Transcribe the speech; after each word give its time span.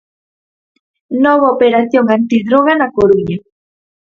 Nova 1.23 1.47
operación 1.55 2.05
antidroga 2.17 2.73
na 2.75 2.87
Coruña. 2.97 3.37